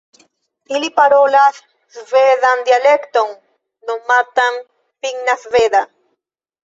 [0.77, 1.59] Ili parolas
[1.97, 3.37] svedan dialekton
[3.91, 4.59] nomatan
[5.03, 5.85] "finnlanda sveda".